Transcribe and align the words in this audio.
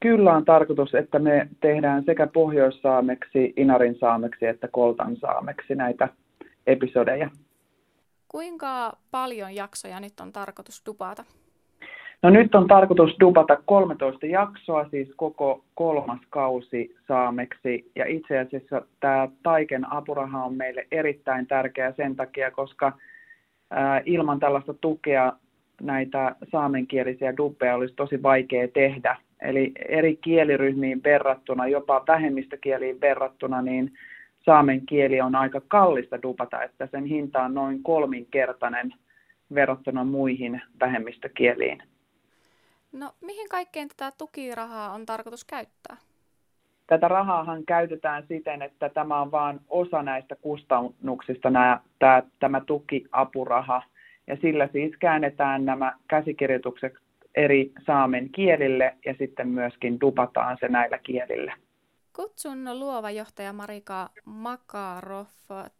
Kyllä 0.00 0.32
on 0.32 0.44
tarkoitus, 0.44 0.94
että 0.94 1.18
me 1.18 1.48
tehdään 1.60 2.04
sekä 2.04 2.26
pohjoissaameksi, 2.26 3.52
inarin 3.56 3.98
saameksi 3.98 4.46
että 4.46 4.68
koltan 4.68 5.16
saameksi 5.16 5.74
näitä 5.74 6.08
episodeja. 6.66 7.30
Kuinka 8.28 8.92
paljon 9.10 9.54
jaksoja 9.54 10.00
nyt 10.00 10.20
on 10.20 10.32
tarkoitus 10.32 10.82
dupata? 10.86 11.24
No 12.22 12.30
nyt 12.30 12.54
on 12.54 12.66
tarkoitus 12.66 13.16
dupata 13.20 13.56
13 13.64 14.26
jaksoa, 14.26 14.88
siis 14.88 15.08
koko 15.16 15.64
kolmas 15.74 16.20
kausi 16.30 16.96
saameksi. 17.08 17.90
Ja 17.96 18.06
itse 18.06 18.38
asiassa 18.38 18.82
tämä 19.00 19.28
Taiken 19.42 19.92
apuraha 19.92 20.44
on 20.44 20.54
meille 20.54 20.86
erittäin 20.92 21.46
tärkeä 21.46 21.92
sen 21.96 22.16
takia, 22.16 22.50
koska 22.50 22.92
ilman 24.04 24.40
tällaista 24.40 24.74
tukea 24.74 25.32
näitä 25.80 26.36
saamenkielisiä 26.50 27.36
duppeja 27.36 27.74
olisi 27.74 27.94
tosi 27.94 28.22
vaikea 28.22 28.68
tehdä. 28.68 29.16
Eli 29.42 29.72
eri 29.88 30.16
kieliryhmiin 30.16 31.02
verrattuna, 31.04 31.66
jopa 31.66 32.04
vähemmistökieliin 32.08 33.00
verrattuna, 33.00 33.62
niin 33.62 33.92
saamen 34.44 34.86
kieli 34.86 35.20
on 35.20 35.34
aika 35.34 35.60
kallista 35.68 36.22
dupata, 36.22 36.62
että 36.62 36.88
sen 36.90 37.04
hinta 37.04 37.42
on 37.42 37.54
noin 37.54 37.82
kolminkertainen 37.82 38.94
verrattuna 39.54 40.04
muihin 40.04 40.62
vähemmistökieliin. 40.80 41.82
No 42.92 43.12
mihin 43.20 43.48
kaikkeen 43.48 43.88
tätä 43.88 44.12
tukirahaa 44.18 44.92
on 44.92 45.06
tarkoitus 45.06 45.44
käyttää? 45.44 45.96
Tätä 46.86 47.08
rahaahan 47.08 47.64
käytetään 47.64 48.24
siten, 48.28 48.62
että 48.62 48.88
tämä 48.88 49.20
on 49.20 49.30
vain 49.30 49.60
osa 49.68 50.02
näistä 50.02 50.36
kustannuksista, 50.36 51.50
nämä, 51.50 51.80
tämä, 51.98 52.22
tämä 52.38 52.60
tukiapuraha. 52.60 53.82
Ja 54.28 54.36
sillä 54.36 54.68
siis 54.72 54.96
käännetään 55.00 55.64
nämä 55.64 55.92
käsikirjoitukset 56.08 56.92
eri 57.34 57.72
saamen 57.86 58.30
kielille 58.30 58.96
ja 59.04 59.14
sitten 59.18 59.48
myöskin 59.48 60.00
dupataan 60.00 60.56
se 60.60 60.68
näillä 60.68 60.98
kielillä. 60.98 61.56
Kutsun 62.16 62.80
luova 62.80 63.10
johtaja 63.10 63.52
Marika 63.52 64.08
Makarov. 64.24 65.26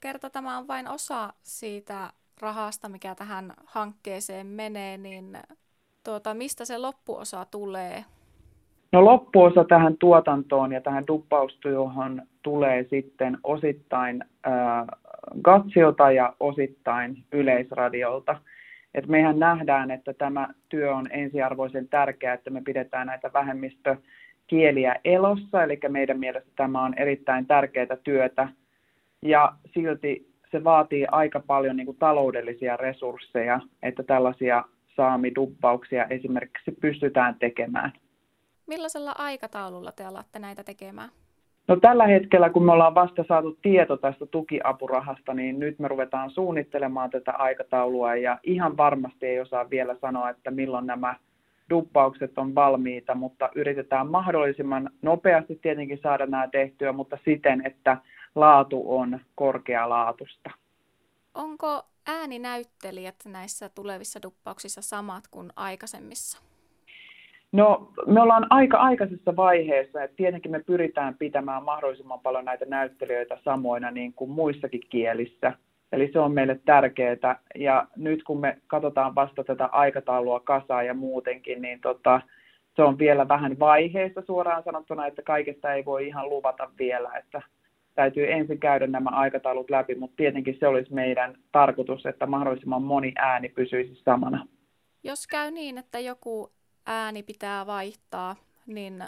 Kerta 0.00 0.30
tämä 0.30 0.58
on 0.58 0.68
vain 0.68 0.88
osa 0.88 1.32
siitä 1.42 2.10
rahasta, 2.40 2.88
mikä 2.88 3.14
tähän 3.14 3.52
hankkeeseen 3.66 4.46
menee, 4.46 4.98
niin 4.98 5.38
tuota, 6.04 6.34
mistä 6.34 6.64
se 6.64 6.78
loppuosa 6.78 7.44
tulee? 7.44 8.04
No 8.92 9.04
loppuosa 9.04 9.64
tähän 9.64 9.96
tuotantoon 9.98 10.72
ja 10.72 10.80
tähän 10.80 11.06
duppaustyöhön 11.06 12.28
tulee 12.42 12.86
sitten 12.90 13.38
osittain 13.44 14.24
äh, 14.46 14.52
Gatsiota 15.42 16.10
ja 16.10 16.36
osittain 16.40 17.24
Yleisradiolta. 17.32 18.40
Et 18.94 19.06
mehän 19.06 19.38
nähdään, 19.38 19.90
että 19.90 20.12
tämä 20.12 20.48
työ 20.68 20.94
on 20.94 21.06
ensiarvoisen 21.10 21.88
tärkeää, 21.88 22.34
että 22.34 22.50
me 22.50 22.62
pidetään 22.64 23.06
näitä 23.06 23.30
vähemmistökieliä 23.32 24.96
elossa, 25.04 25.62
eli 25.62 25.80
meidän 25.88 26.18
mielestä 26.18 26.50
tämä 26.56 26.82
on 26.84 26.94
erittäin 26.98 27.46
tärkeää 27.46 27.96
työtä, 28.04 28.48
ja 29.22 29.52
silti 29.74 30.32
se 30.50 30.64
vaatii 30.64 31.06
aika 31.10 31.40
paljon 31.40 31.76
niin 31.76 31.86
kuin 31.86 31.98
taloudellisia 31.98 32.76
resursseja, 32.76 33.60
että 33.82 34.02
tällaisia 34.02 34.64
saamiduppauksia 34.96 36.06
esimerkiksi 36.06 36.72
pystytään 36.80 37.34
tekemään. 37.38 37.92
Millaisella 38.66 39.14
aikataululla 39.18 39.92
te 39.92 40.04
alatte 40.04 40.38
näitä 40.38 40.64
tekemään? 40.64 41.08
No 41.68 41.76
tällä 41.76 42.06
hetkellä, 42.06 42.50
kun 42.50 42.64
me 42.64 42.72
ollaan 42.72 42.94
vasta 42.94 43.24
saatu 43.28 43.58
tieto 43.62 43.96
tästä 43.96 44.26
tukiapurahasta, 44.26 45.34
niin 45.34 45.60
nyt 45.60 45.78
me 45.78 45.88
ruvetaan 45.88 46.30
suunnittelemaan 46.30 47.10
tätä 47.10 47.32
aikataulua 47.32 48.14
ja 48.14 48.38
ihan 48.42 48.76
varmasti 48.76 49.26
ei 49.26 49.40
osaa 49.40 49.70
vielä 49.70 49.96
sanoa, 50.00 50.30
että 50.30 50.50
milloin 50.50 50.86
nämä 50.86 51.14
duppaukset 51.70 52.38
on 52.38 52.54
valmiita, 52.54 53.14
mutta 53.14 53.50
yritetään 53.54 54.06
mahdollisimman 54.06 54.90
nopeasti 55.02 55.58
tietenkin 55.62 56.00
saada 56.02 56.26
nämä 56.26 56.48
tehtyä, 56.48 56.92
mutta 56.92 57.18
siten, 57.24 57.66
että 57.66 57.96
laatu 58.34 58.98
on 58.98 59.20
korkealaatusta. 59.34 60.50
Onko 61.34 61.82
ääninäyttelijät 62.06 63.16
näissä 63.26 63.68
tulevissa 63.68 64.22
duppauksissa 64.22 64.82
samat 64.82 65.24
kuin 65.30 65.50
aikaisemmissa? 65.56 66.51
No, 67.52 67.92
me 68.06 68.20
ollaan 68.20 68.46
aika 68.50 68.78
aikaisessa 68.78 69.36
vaiheessa, 69.36 70.02
että 70.02 70.16
tietenkin 70.16 70.50
me 70.52 70.60
pyritään 70.60 71.14
pitämään 71.18 71.62
mahdollisimman 71.62 72.20
paljon 72.20 72.44
näitä 72.44 72.64
näyttelijöitä 72.64 73.38
samoina 73.44 73.90
niin 73.90 74.12
kuin 74.12 74.30
muissakin 74.30 74.80
kielissä. 74.88 75.52
Eli 75.92 76.10
se 76.12 76.18
on 76.18 76.32
meille 76.32 76.60
tärkeää. 76.64 77.38
Ja 77.54 77.86
nyt 77.96 78.22
kun 78.22 78.40
me 78.40 78.58
katsotaan 78.66 79.14
vasta 79.14 79.44
tätä 79.44 79.66
aikataulua 79.66 80.40
kasaa 80.40 80.82
ja 80.82 80.94
muutenkin, 80.94 81.62
niin 81.62 81.80
tota, 81.80 82.20
se 82.76 82.82
on 82.82 82.98
vielä 82.98 83.28
vähän 83.28 83.58
vaiheessa 83.58 84.22
suoraan 84.26 84.62
sanottuna, 84.62 85.06
että 85.06 85.22
kaikesta 85.22 85.72
ei 85.72 85.84
voi 85.84 86.06
ihan 86.06 86.28
luvata 86.30 86.70
vielä, 86.78 87.10
että 87.18 87.42
täytyy 87.94 88.32
ensin 88.32 88.60
käydä 88.60 88.86
nämä 88.86 89.10
aikataulut 89.10 89.70
läpi, 89.70 89.94
mutta 89.94 90.16
tietenkin 90.16 90.56
se 90.60 90.66
olisi 90.66 90.94
meidän 90.94 91.34
tarkoitus, 91.52 92.06
että 92.06 92.26
mahdollisimman 92.26 92.82
moni 92.82 93.12
ääni 93.16 93.48
pysyisi 93.48 93.94
samana. 93.94 94.46
Jos 95.04 95.26
käy 95.26 95.50
niin, 95.50 95.78
että 95.78 96.00
joku 96.00 96.52
ääni 96.86 97.22
pitää 97.22 97.66
vaihtaa, 97.66 98.36
niin 98.66 99.04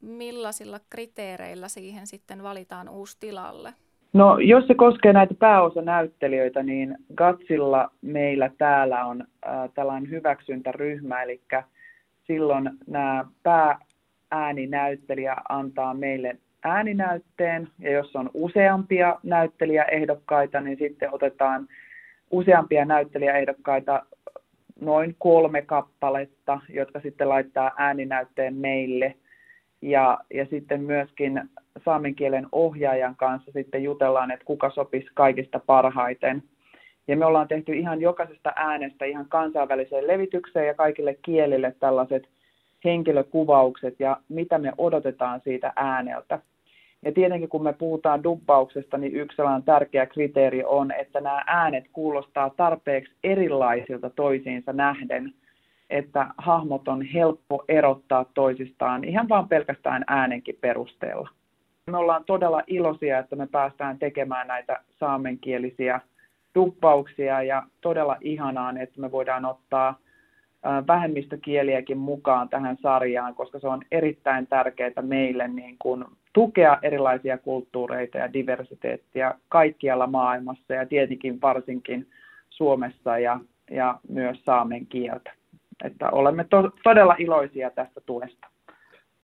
millaisilla 0.00 0.80
kriteereillä 0.90 1.68
siihen 1.68 2.06
sitten 2.06 2.42
valitaan 2.42 2.88
uusi 2.88 3.16
tilalle? 3.20 3.74
No, 4.12 4.38
jos 4.38 4.66
se 4.66 4.74
koskee 4.74 5.12
näitä 5.12 5.34
pääosanäyttelijöitä, 5.34 6.62
niin 6.62 6.96
Gatsilla 7.14 7.90
meillä 8.02 8.50
täällä 8.58 9.04
on 9.04 9.20
äh, 9.20 9.70
tällainen 9.74 10.10
hyväksyntäryhmä, 10.10 11.22
eli 11.22 11.40
silloin 12.26 12.70
nämä 12.86 13.24
pääääninäyttelijä 13.42 15.36
antaa 15.48 15.94
meille 15.94 16.36
ääninäytteen, 16.64 17.68
ja 17.78 17.90
jos 17.90 18.16
on 18.16 18.30
useampia 18.34 19.18
näyttelijäehdokkaita, 19.22 20.60
niin 20.60 20.78
sitten 20.78 21.14
otetaan 21.14 21.68
useampia 22.30 22.84
näyttelijäehdokkaita 22.84 24.06
noin 24.84 25.16
kolme 25.18 25.62
kappaletta, 25.62 26.60
jotka 26.68 27.00
sitten 27.00 27.28
laittaa 27.28 27.70
ääninäytteen 27.76 28.54
meille. 28.54 29.14
Ja, 29.82 30.18
ja 30.34 30.46
sitten 30.46 30.82
myöskin 30.82 31.42
saamen 31.84 32.14
kielen 32.14 32.46
ohjaajan 32.52 33.16
kanssa 33.16 33.52
sitten 33.52 33.82
jutellaan, 33.82 34.30
että 34.30 34.44
kuka 34.44 34.70
sopisi 34.70 35.08
kaikista 35.14 35.60
parhaiten. 35.66 36.42
Ja 37.08 37.16
me 37.16 37.24
ollaan 37.24 37.48
tehty 37.48 37.72
ihan 37.72 38.00
jokaisesta 38.00 38.52
äänestä 38.56 39.04
ihan 39.04 39.26
kansainväliseen 39.28 40.06
levitykseen 40.06 40.66
ja 40.66 40.74
kaikille 40.74 41.14
kielille 41.22 41.74
tällaiset 41.80 42.28
henkilökuvaukset 42.84 44.00
ja 44.00 44.16
mitä 44.28 44.58
me 44.58 44.72
odotetaan 44.78 45.40
siitä 45.44 45.72
ääneltä. 45.76 46.38
Ja 47.04 47.12
tietenkin 47.12 47.48
kun 47.48 47.64
me 47.64 47.72
puhutaan 47.72 48.24
dubbauksesta, 48.24 48.98
niin 48.98 49.16
yksi 49.16 49.36
sellainen 49.36 49.62
tärkeä 49.62 50.06
kriteeri 50.06 50.64
on, 50.64 50.92
että 50.92 51.20
nämä 51.20 51.42
äänet 51.46 51.84
kuulostaa 51.92 52.50
tarpeeksi 52.50 53.14
erilaisilta 53.24 54.10
toisiinsa 54.10 54.72
nähden, 54.72 55.34
että 55.90 56.26
hahmot 56.38 56.88
on 56.88 57.02
helppo 57.02 57.64
erottaa 57.68 58.24
toisistaan 58.34 59.04
ihan 59.04 59.28
vain 59.28 59.48
pelkästään 59.48 60.04
äänenkin 60.06 60.58
perusteella. 60.60 61.28
Me 61.90 61.96
ollaan 61.96 62.24
todella 62.24 62.62
iloisia, 62.66 63.18
että 63.18 63.36
me 63.36 63.46
päästään 63.46 63.98
tekemään 63.98 64.46
näitä 64.46 64.80
saamenkielisiä 64.98 66.00
duppauksia 66.54 67.42
ja 67.42 67.62
todella 67.80 68.16
ihanaa, 68.20 68.74
että 68.80 69.00
me 69.00 69.12
voidaan 69.12 69.44
ottaa 69.44 69.98
vähemmistökieliäkin 70.86 71.98
mukaan 71.98 72.48
tähän 72.48 72.76
sarjaan, 72.82 73.34
koska 73.34 73.58
se 73.58 73.68
on 73.68 73.82
erittäin 73.90 74.46
tärkeää 74.46 75.02
meille 75.02 75.48
niin 75.48 75.76
kuin 75.78 76.04
tukea 76.32 76.78
erilaisia 76.82 77.38
kulttuureita 77.38 78.18
ja 78.18 78.32
diversiteettiä 78.32 79.34
kaikkialla 79.48 80.06
maailmassa 80.06 80.74
ja 80.74 80.86
tietenkin 80.86 81.40
varsinkin 81.40 82.06
Suomessa 82.50 83.18
ja, 83.18 83.40
ja 83.70 83.98
myös 84.08 84.44
saamen 84.44 84.86
kieltä. 84.86 85.32
Että 85.84 86.10
olemme 86.10 86.44
to, 86.44 86.70
todella 86.82 87.14
iloisia 87.18 87.70
tästä 87.70 88.00
tuesta. 88.06 88.46